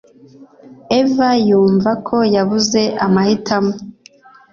Eva 0.99 1.29
yumva 1.47 1.91
ko 2.07 2.17
yabuze 2.35 2.81
amahitamo 3.05 3.73